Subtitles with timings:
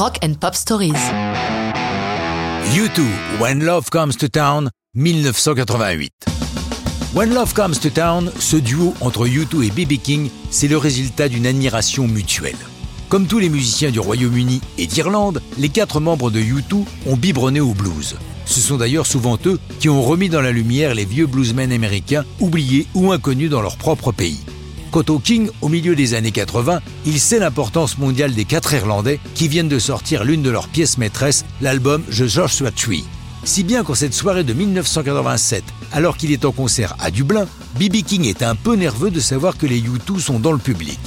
[0.00, 0.94] Rock and Pop Stories.
[2.72, 3.02] U2,
[3.38, 6.10] When Love Comes to Town, 1988.
[7.12, 10.00] When Love Comes to Town, ce duo entre U2 et B.B.
[10.02, 12.56] King, c'est le résultat d'une admiration mutuelle.
[13.10, 17.60] Comme tous les musiciens du Royaume-Uni et d'Irlande, les quatre membres de U2 ont biberonné
[17.60, 18.16] au blues.
[18.46, 22.24] Ce sont d'ailleurs souvent eux qui ont remis dans la lumière les vieux bluesmen américains
[22.40, 24.40] oubliés ou inconnus dans leur propre pays.
[24.90, 29.20] Quant au King, au milieu des années 80, il sait l'importance mondiale des quatre Irlandais
[29.34, 33.04] qui viennent de sortir l'une de leurs pièces maîtresses, l'album The Joshua Tree.
[33.44, 35.62] Si bien qu'en cette soirée de 1987,
[35.92, 37.46] alors qu'il est en concert à Dublin,
[37.78, 38.02] B.B.
[38.04, 40.98] King est un peu nerveux de savoir que les U2 sont dans le public.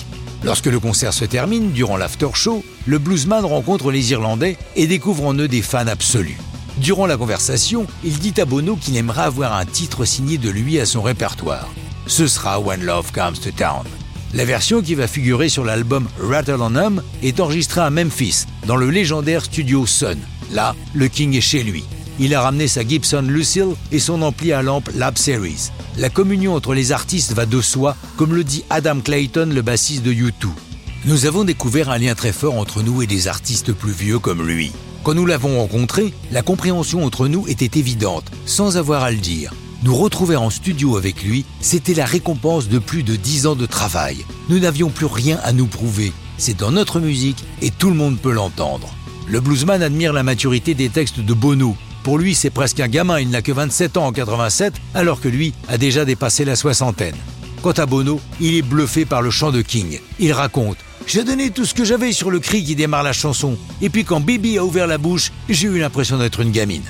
[0.46, 5.26] Lorsque le concert se termine, durant l'after show, le bluesman rencontre les Irlandais et découvre
[5.26, 6.38] en eux des fans absolus.
[6.78, 10.80] Durant la conversation, il dit à Bono qu'il aimerait avoir un titre signé de lui
[10.80, 11.70] à son répertoire.
[12.08, 13.86] Ce sera When Love Comes to Town.
[14.34, 18.76] La version qui va figurer sur l'album Rattle on Hum est enregistrée à Memphis, dans
[18.76, 20.18] le légendaire studio Sun.
[20.52, 21.86] Là, le King est chez lui.
[22.20, 25.72] Il a ramené sa Gibson Lucille et son ampli à lampe Lab Series.
[25.98, 30.04] La communion entre les artistes va de soi, comme le dit Adam Clayton, le bassiste
[30.04, 30.50] de U2.
[31.06, 34.46] Nous avons découvert un lien très fort entre nous et des artistes plus vieux comme
[34.46, 34.72] lui.
[35.04, 39.54] Quand nous l'avons rencontré, la compréhension entre nous était évidente, sans avoir à le dire.
[39.84, 43.66] Nous retrouver en studio avec lui, c'était la récompense de plus de dix ans de
[43.66, 44.26] travail.
[44.48, 46.14] Nous n'avions plus rien à nous prouver.
[46.38, 48.88] C'est dans notre musique et tout le monde peut l'entendre.
[49.28, 53.20] Le bluesman admire la maturité des textes de Bono, pour lui, c'est presque un gamin,
[53.20, 57.16] il n'a que 27 ans en 87, alors que lui a déjà dépassé la soixantaine.
[57.62, 60.00] Quant à Bono, il est bluffé par le chant de King.
[60.20, 63.58] Il raconte J'ai donné tout ce que j'avais sur le cri qui démarre la chanson,
[63.82, 66.84] et puis quand Bibi a ouvert la bouche, j'ai eu l'impression d'être une gamine.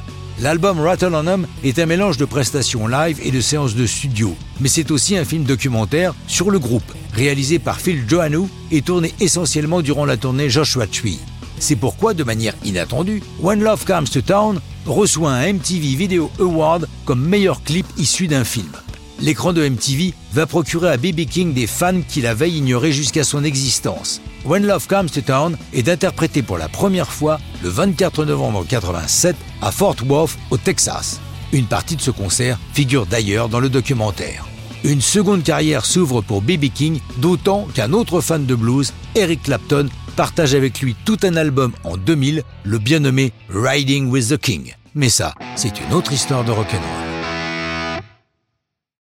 [0.43, 4.35] L'album Rattle on Hum est un mélange de prestations live et de séances de studio,
[4.59, 9.13] mais c'est aussi un film documentaire sur le groupe, réalisé par Phil Johannou et tourné
[9.21, 11.21] essentiellement durant la tournée Joshua Tree.
[11.59, 16.89] C'est pourquoi, de manière inattendue, When Love Comes to Town reçoit un MTV Video Award
[17.05, 18.82] comme meilleur clip issu d'un film.
[19.19, 21.25] L'écran de MTV va procurer à B.B.
[21.25, 24.21] King des fans qui la veille ignoraient jusqu'à son existence.
[24.45, 29.35] When Love Comes to Town est interprété pour la première fois le 24 novembre 1987
[29.61, 31.21] à Fort Worth, au Texas.
[31.53, 34.47] Une partie de ce concert figure d'ailleurs dans le documentaire.
[34.83, 36.65] Une seconde carrière s'ouvre pour B.B.
[36.73, 39.87] King, d'autant qu'un autre fan de blues, Eric Clapton,
[40.17, 44.73] partage avec lui tout un album en 2000, le bien nommé Riding with the King.
[44.95, 47.02] Mais ça, c'est une autre histoire de rock'n'roll.